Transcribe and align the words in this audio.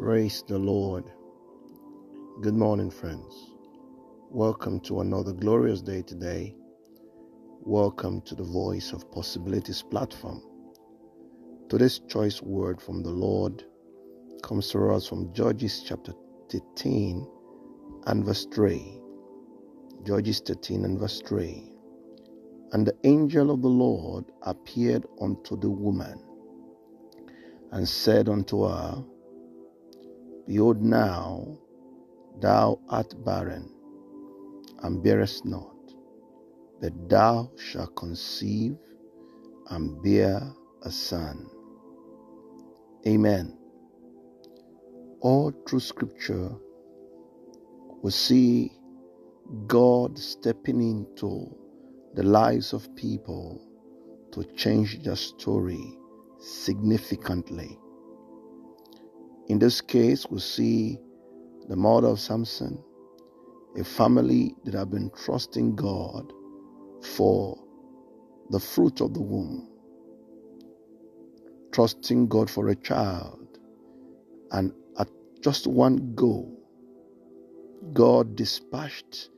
Praise 0.00 0.44
the 0.46 0.56
Lord. 0.56 1.10
Good 2.40 2.54
morning, 2.54 2.88
friends. 2.88 3.34
Welcome 4.30 4.78
to 4.82 5.00
another 5.00 5.32
glorious 5.32 5.82
day 5.82 6.02
today. 6.02 6.54
Welcome 7.62 8.20
to 8.20 8.36
the 8.36 8.44
Voice 8.44 8.92
of 8.92 9.10
Possibilities 9.10 9.82
platform. 9.82 10.40
Today's 11.68 11.98
choice 11.98 12.40
word 12.40 12.80
from 12.80 13.02
the 13.02 13.10
Lord 13.10 13.64
comes 14.44 14.70
to 14.70 14.88
us 14.90 15.08
from 15.08 15.34
Judges 15.34 15.82
chapter 15.84 16.12
13 16.48 17.26
and 18.06 18.24
verse 18.24 18.46
3. 18.54 19.00
Judges 20.06 20.40
13 20.46 20.84
and 20.84 21.00
verse 21.00 21.20
3. 21.26 21.72
And 22.70 22.86
the 22.86 22.96
angel 23.02 23.50
of 23.50 23.62
the 23.62 23.68
Lord 23.68 24.26
appeared 24.42 25.06
unto 25.20 25.58
the 25.58 25.70
woman 25.70 26.22
and 27.72 27.88
said 27.88 28.28
unto 28.28 28.62
her, 28.62 29.04
Behold, 30.48 30.82
now 30.82 31.58
thou 32.40 32.80
art 32.88 33.14
barren 33.24 33.70
and 34.82 35.02
bearest 35.02 35.44
not, 35.44 35.76
but 36.80 37.10
thou 37.10 37.50
shalt 37.58 37.94
conceive 37.96 38.76
and 39.70 40.02
bear 40.02 40.40
a 40.84 40.90
son. 40.90 41.46
Amen. 43.06 43.58
All 45.20 45.52
through 45.68 45.80
Scripture, 45.80 46.50
we 48.02 48.10
see 48.10 48.72
God 49.66 50.18
stepping 50.18 50.80
into 50.80 51.54
the 52.14 52.22
lives 52.22 52.72
of 52.72 52.94
people 52.96 53.60
to 54.32 54.44
change 54.56 55.02
their 55.02 55.16
story 55.16 55.98
significantly. 56.40 57.78
In 59.48 59.58
this 59.58 59.80
case, 59.80 60.26
we 60.30 60.40
see 60.40 60.98
the 61.68 61.76
mother 61.76 62.08
of 62.08 62.20
Samson, 62.20 62.82
a 63.78 63.84
family 63.84 64.54
that 64.64 64.74
have 64.74 64.90
been 64.90 65.10
trusting 65.24 65.76
God 65.76 66.32
for 67.16 67.58
the 68.50 68.60
fruit 68.60 69.00
of 69.00 69.14
the 69.14 69.22
womb, 69.22 69.68
trusting 71.72 72.28
God 72.28 72.50
for 72.50 72.68
a 72.68 72.76
child, 72.76 73.58
and 74.52 74.72
at 74.98 75.08
just 75.42 75.66
one 75.66 76.14
go, 76.14 76.50
God 77.94 78.36
dispatched 78.36 79.30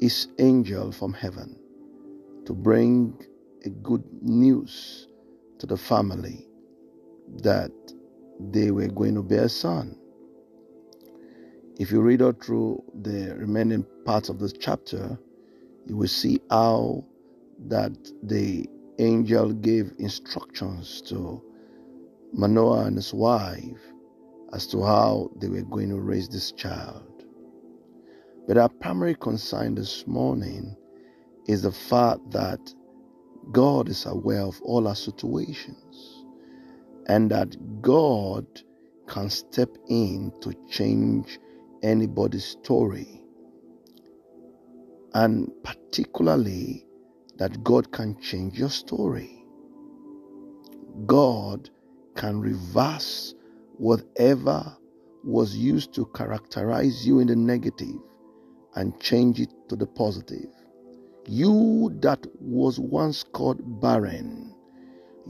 his 0.00 0.28
angel 0.38 0.92
from 0.92 1.12
heaven 1.14 1.58
to 2.46 2.54
bring 2.54 3.18
a 3.64 3.70
good 3.70 4.04
news 4.22 5.08
to 5.58 5.66
the 5.66 5.76
family 5.76 6.48
that 7.42 7.72
they 8.52 8.70
were 8.70 8.88
going 8.88 9.14
to 9.14 9.22
bear 9.22 9.44
a 9.44 9.48
son. 9.48 9.96
If 11.78 11.90
you 11.90 12.00
read 12.00 12.22
out 12.22 12.42
through 12.44 12.82
the 13.02 13.34
remaining 13.36 13.86
parts 14.04 14.28
of 14.28 14.38
this 14.38 14.52
chapter, 14.52 15.18
you 15.86 15.96
will 15.96 16.08
see 16.08 16.40
how 16.50 17.04
that 17.68 17.92
the 18.22 18.66
angel 18.98 19.52
gave 19.52 19.92
instructions 19.98 21.02
to 21.02 21.42
Manoah 22.32 22.86
and 22.86 22.96
his 22.96 23.12
wife 23.14 23.80
as 24.52 24.66
to 24.68 24.82
how 24.82 25.30
they 25.36 25.48
were 25.48 25.62
going 25.62 25.90
to 25.90 26.00
raise 26.00 26.28
this 26.28 26.52
child. 26.52 27.24
But 28.46 28.58
our 28.58 28.68
primary 28.68 29.14
concern 29.14 29.74
this 29.74 30.06
morning 30.06 30.76
is 31.46 31.62
the 31.62 31.72
fact 31.72 32.30
that 32.32 32.74
God 33.52 33.88
is 33.88 34.06
aware 34.06 34.42
of 34.42 34.60
all 34.62 34.88
our 34.88 34.94
situations 34.96 36.19
and 37.10 37.28
that 37.28 37.82
God 37.82 38.46
can 39.08 39.28
step 39.30 39.76
in 39.88 40.32
to 40.42 40.54
change 40.70 41.40
anybody's 41.82 42.44
story. 42.44 43.24
And 45.12 45.50
particularly, 45.64 46.86
that 47.38 47.64
God 47.64 47.90
can 47.90 48.16
change 48.20 48.56
your 48.60 48.68
story. 48.68 49.44
God 51.06 51.68
can 52.14 52.40
reverse 52.40 53.34
whatever 53.76 54.76
was 55.24 55.56
used 55.56 55.92
to 55.94 56.06
characterize 56.14 57.04
you 57.04 57.18
in 57.18 57.26
the 57.26 57.34
negative 57.34 57.98
and 58.76 58.98
change 59.00 59.40
it 59.40 59.50
to 59.68 59.74
the 59.74 59.86
positive. 59.86 60.46
You 61.26 61.90
that 62.02 62.24
was 62.38 62.78
once 62.78 63.24
called 63.24 63.80
barren 63.80 64.54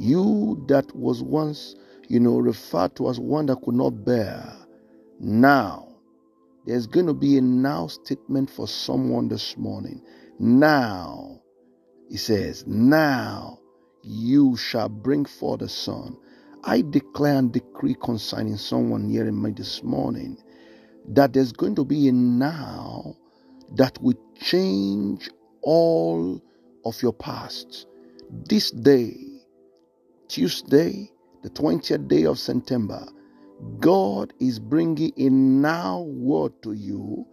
you 0.01 0.65
that 0.69 0.95
was 0.97 1.23
once, 1.23 1.75
you 2.09 2.21
know, 2.21 2.39
referred 2.39 2.97
to 2.97 3.09
as 3.09 3.21
one 3.21 3.47
that 3.47 3.63
could 3.63 3.75
not 3.75 4.05
bear, 4.05 4.53
now 5.21 5.89
there's 6.67 6.87
going 6.87 7.07
to 7.07 7.15
be 7.15 7.37
a 7.39 7.41
now 7.41 7.87
statement 7.87 8.51
for 8.51 8.67
someone 8.67 9.29
this 9.29 9.57
morning. 9.57 10.03
Now, 10.39 11.41
he 12.09 12.17
says, 12.17 12.67
now 12.67 13.59
you 14.03 14.57
shall 14.57 14.89
bring 14.89 15.25
forth 15.25 15.63
a 15.63 15.69
son. 15.69 16.17
I 16.65 16.83
declare 16.83 17.39
and 17.39 17.53
decree 17.53 17.97
concerning 18.03 18.57
someone 18.57 19.09
hearing 19.09 19.41
me 19.41 19.51
this 19.53 19.83
morning 19.83 20.39
that 21.09 21.33
there's 21.33 21.53
going 21.53 21.75
to 21.77 21.85
be 21.85 22.09
a 22.09 22.13
now 22.13 23.17
that 23.77 24.01
will 24.03 24.19
change 24.41 25.31
all 25.63 26.41
of 26.85 27.03
your 27.03 27.13
past. 27.13 27.87
This 28.31 28.71
day, 28.71 29.17
Tuesday, 30.31 31.11
the 31.43 31.51
20th 31.51 32.07
day 32.07 32.25
of 32.25 32.39
September, 32.39 33.05
God 33.81 34.33
is 34.39 34.61
bringing 34.61 35.13
a 35.17 35.29
now 35.29 36.03
word 36.03 36.53
to 36.63 36.73
you 36.73 37.27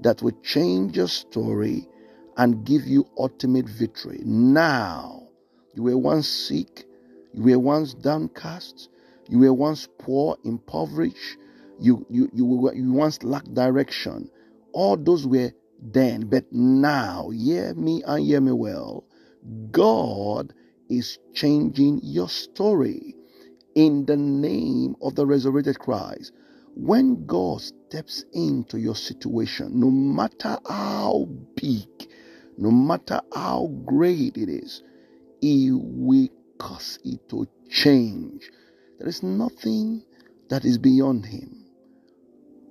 that 0.00 0.20
will 0.20 0.38
change 0.42 0.94
your 0.94 1.08
story 1.08 1.88
and 2.36 2.66
give 2.66 2.82
you 2.86 3.06
ultimate 3.16 3.66
victory. 3.66 4.20
Now, 4.26 5.28
you 5.74 5.84
were 5.84 5.96
once 5.96 6.28
sick, 6.28 6.84
you 7.32 7.42
were 7.42 7.58
once 7.58 7.94
downcast, 7.94 8.90
you 9.30 9.38
were 9.38 9.54
once 9.54 9.88
poor, 9.98 10.36
impoverished, 10.44 11.38
you, 11.80 12.04
you, 12.10 12.28
you, 12.34 12.44
were, 12.44 12.74
you 12.74 12.92
once 12.92 13.22
lacked 13.22 13.54
direction. 13.54 14.30
All 14.74 14.98
those 14.98 15.26
were 15.26 15.52
then, 15.80 16.26
but 16.26 16.44
now, 16.52 17.30
hear 17.30 17.72
me 17.72 18.02
and 18.06 18.22
hear 18.22 18.42
me 18.42 18.52
well. 18.52 19.04
God 19.70 20.52
is 20.90 21.18
changing 21.34 22.00
your 22.02 22.28
story 22.28 23.14
in 23.74 24.04
the 24.06 24.16
name 24.16 24.94
of 25.02 25.14
the 25.14 25.26
resurrected 25.26 25.78
Christ. 25.78 26.32
When 26.74 27.26
God 27.26 27.60
steps 27.60 28.24
into 28.32 28.78
your 28.78 28.96
situation, 28.96 29.78
no 29.78 29.90
matter 29.90 30.58
how 30.68 31.28
big, 31.54 31.88
no 32.56 32.70
matter 32.70 33.20
how 33.34 33.68
great 33.84 34.36
it 34.36 34.48
is, 34.48 34.82
He 35.40 35.70
will 35.72 36.28
cause 36.58 36.98
it 37.04 37.28
to 37.30 37.46
change. 37.70 38.50
There 38.98 39.08
is 39.08 39.22
nothing 39.22 40.04
that 40.48 40.64
is 40.64 40.78
beyond 40.78 41.26
Him. 41.26 41.66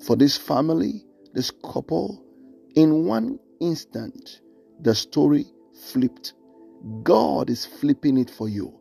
For 0.06 0.16
this 0.16 0.38
family, 0.38 1.06
this 1.34 1.52
couple, 1.52 2.24
in 2.76 3.06
one 3.06 3.40
instant, 3.60 4.42
the 4.80 4.96
story 4.96 5.46
flipped 5.92 6.34
God 7.04 7.50
is 7.50 7.66
flipping 7.66 8.18
it 8.18 8.30
for 8.30 8.50
you 8.50 8.74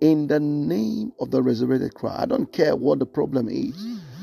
in 0.00 0.26
the 0.26 0.40
name 0.40 1.12
of 1.20 1.30
the 1.30 1.42
resurrected 1.42 1.94
Christ. 1.94 2.20
I 2.20 2.26
don't 2.26 2.52
care 2.52 2.74
what 2.76 2.98
the 2.98 3.06
problem 3.06 3.48
is. 3.48 3.74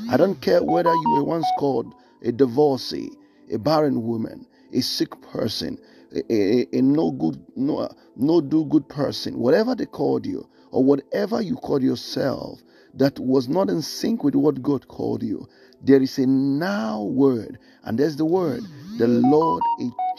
I 0.10 0.18
don't 0.18 0.42
care 0.42 0.64
whether 0.64 0.92
you 0.92 1.10
were 1.12 1.24
once 1.24 1.48
called 1.58 1.94
a 2.24 2.32
divorcee, 2.32 3.12
a 3.52 3.58
barren 3.58 4.04
woman, 4.04 4.46
a 4.74 4.82
sick 4.82 5.10
person, 5.22 5.78
a, 6.14 6.22
a, 6.34 6.68
a 6.74 6.82
no 6.82 7.12
good, 7.12 7.44
no, 7.56 7.90
no 8.16 8.42
do 8.42 8.66
good 8.66 8.90
person, 8.90 9.38
whatever 9.40 9.76
they 9.76 9.86
called 9.86 10.26
you, 10.26 10.50
or 10.72 10.84
whatever 10.84 11.42
you 11.42 11.56
called 11.56 11.84
yourself 11.84 12.60
that 12.96 13.20
was 13.20 13.48
not 13.48 13.70
in 13.70 13.82
sync 13.82 14.24
with 14.24 14.36
what 14.36 14.62
God 14.62 14.88
called 14.88 15.24
you. 15.24 15.48
There 15.82 16.02
is 16.02 16.18
a 16.18 16.26
now 16.26 17.04
word, 17.04 17.60
and 17.84 17.98
there's 17.98 18.18
the 18.18 18.26
word. 18.26 18.62
The 18.98 19.08
Lord 19.08 19.64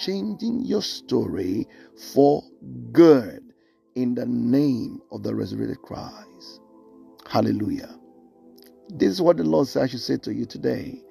changing 0.00 0.62
your 0.64 0.82
story 0.82 1.66
for 2.14 2.42
good 2.92 3.42
in 3.96 4.14
the 4.14 4.26
name 4.26 5.00
of 5.12 5.22
the 5.22 5.34
resurrected 5.34 5.82
Christ. 5.82 6.60
Hallelujah. 7.28 7.96
This 8.88 9.10
is 9.10 9.22
what 9.22 9.36
the 9.36 9.44
Lord 9.44 9.68
says 9.68 9.82
I 9.82 9.86
should 9.88 10.00
say 10.00 10.16
to 10.18 10.34
you 10.34 10.46
today. 10.46 11.02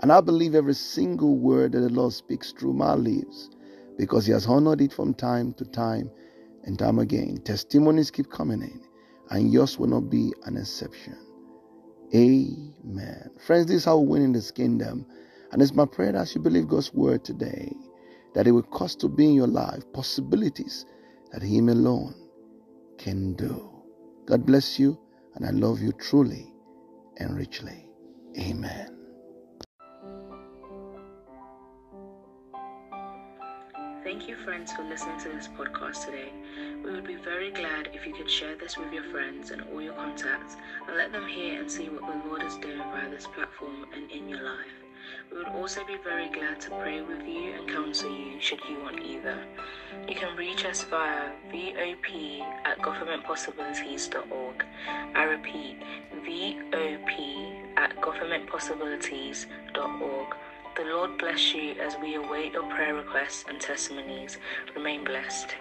And 0.00 0.12
I 0.12 0.20
believe 0.20 0.54
every 0.54 0.74
single 0.74 1.36
word 1.38 1.72
that 1.72 1.80
the 1.80 1.88
Lord 1.88 2.12
speaks 2.12 2.52
through 2.52 2.74
my 2.74 2.94
lips 2.94 3.50
because 3.98 4.26
He 4.26 4.32
has 4.32 4.46
honored 4.46 4.80
it 4.80 4.92
from 4.92 5.14
time 5.14 5.54
to 5.54 5.64
time 5.66 6.10
and 6.64 6.78
time 6.78 6.98
again. 6.98 7.38
Testimonies 7.44 8.10
keep 8.10 8.30
coming 8.30 8.62
in, 8.62 8.82
and 9.30 9.52
yours 9.52 9.78
will 9.78 9.88
not 9.88 10.10
be 10.10 10.32
an 10.46 10.56
exception. 10.56 11.16
Amen. 12.14 13.30
Friends, 13.46 13.66
this 13.66 13.76
is 13.76 13.84
how 13.84 13.98
we 13.98 14.08
win 14.08 14.22
in 14.22 14.32
this 14.32 14.50
kingdom. 14.50 15.06
And 15.52 15.62
it's 15.62 15.74
my 15.74 15.86
prayer 15.86 16.12
that 16.12 16.34
you 16.34 16.40
believe 16.40 16.68
God's 16.68 16.92
word 16.94 17.24
today, 17.24 17.72
that 18.34 18.46
it 18.46 18.52
will 18.52 18.62
cause 18.62 18.96
to 18.96 19.08
be 19.08 19.26
in 19.26 19.34
your 19.34 19.46
life 19.46 19.84
possibilities 19.92 20.86
that 21.32 21.42
Him 21.42 21.68
alone 21.68 22.14
can 22.98 23.34
do. 23.34 23.70
God 24.26 24.46
bless 24.46 24.78
you, 24.78 24.98
and 25.34 25.44
I 25.46 25.50
love 25.50 25.80
you 25.80 25.92
truly 25.92 26.52
and 27.18 27.36
richly. 27.36 27.88
Amen. 28.38 28.98
Thank 34.04 34.28
you, 34.28 34.36
friends, 34.44 34.72
for 34.72 34.82
listening 34.82 35.18
to 35.20 35.28
this 35.30 35.48
podcast 35.48 36.06
today. 36.06 36.32
We 36.84 36.90
would 36.90 37.06
be 37.06 37.16
very 37.16 37.50
glad 37.50 37.90
if 37.92 38.06
you 38.06 38.12
could 38.12 38.30
share 38.30 38.56
this 38.56 38.76
with 38.76 38.92
your 38.92 39.04
friends 39.04 39.50
and 39.50 39.62
all 39.72 39.80
your 39.80 39.94
contacts 39.94 40.56
and 40.86 40.96
let 40.96 41.12
them 41.12 41.26
hear 41.26 41.60
and 41.60 41.70
see 41.70 41.88
what 41.88 42.00
the 42.02 42.28
Lord 42.28 42.42
is 42.42 42.56
doing 42.56 42.78
via 42.78 43.08
this 43.10 43.26
platform 43.26 43.86
and 43.94 44.10
in 44.10 44.28
your 44.28 44.42
life. 44.42 44.81
We 45.30 45.36
would 45.38 45.48
also 45.48 45.84
be 45.84 45.96
very 46.04 46.28
glad 46.28 46.60
to 46.62 46.70
pray 46.70 47.02
with 47.02 47.22
you 47.26 47.52
and 47.52 47.68
counsel 47.68 48.10
you 48.10 48.40
should 48.40 48.60
you 48.68 48.80
want 48.80 49.00
either. 49.00 49.38
You 50.08 50.14
can 50.14 50.34
reach 50.36 50.64
us 50.64 50.82
via 50.84 51.32
VOP 51.50 52.40
at 52.64 52.78
governmentpossibilities.org. 52.78 54.64
I 55.14 55.22
repeat, 55.24 55.76
VOP 56.24 57.52
at 57.76 57.94
governmentpossibilities.org. 58.00 60.36
The 60.76 60.84
Lord 60.84 61.18
bless 61.18 61.52
you 61.52 61.72
as 61.72 61.96
we 62.00 62.14
await 62.14 62.54
your 62.54 62.62
prayer 62.70 62.94
requests 62.94 63.44
and 63.48 63.60
testimonies. 63.60 64.38
Remain 64.74 65.04
blessed. 65.04 65.54